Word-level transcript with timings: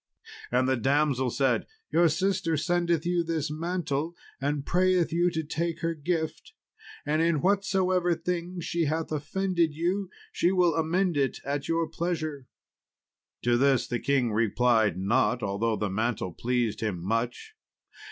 And 0.51 0.67
the 0.67 0.77
damsel 0.77 1.29
said, 1.29 1.67
"Your 1.91 2.09
sister 2.09 2.57
sendeth 2.57 3.05
you 3.05 3.23
this 3.23 3.51
mantle, 3.51 4.15
and 4.41 4.65
prayeth 4.65 5.13
you 5.13 5.29
to 5.29 5.43
take 5.43 5.81
her 5.81 5.93
gift, 5.93 6.53
and 7.05 7.21
in 7.21 7.39
whatsoever 7.39 8.15
thing 8.15 8.59
she 8.61 8.85
hath 8.85 9.11
offended 9.11 9.75
you, 9.75 10.09
she 10.31 10.51
will 10.51 10.73
amend 10.73 11.17
it 11.17 11.37
at 11.45 11.67
your 11.67 11.87
pleasure." 11.87 12.47
To 13.43 13.57
this 13.57 13.85
the 13.85 13.99
king 13.99 14.33
replied 14.33 14.97
not, 14.97 15.43
although 15.43 15.75
the 15.75 15.91
mantle 15.91 16.33
pleased 16.33 16.81
him 16.81 16.97
much. 16.99 17.53